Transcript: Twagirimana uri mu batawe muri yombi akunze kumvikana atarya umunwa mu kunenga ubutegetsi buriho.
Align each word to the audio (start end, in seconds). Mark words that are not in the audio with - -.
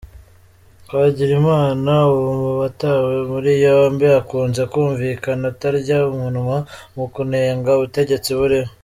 Twagirimana 0.85 1.91
uri 2.15 2.31
mu 2.41 2.51
batawe 2.61 3.13
muri 3.31 3.51
yombi 3.65 4.05
akunze 4.19 4.61
kumvikana 4.71 5.43
atarya 5.51 5.97
umunwa 6.11 6.57
mu 6.95 7.05
kunenga 7.13 7.71
ubutegetsi 7.79 8.29
buriho. 8.39 8.71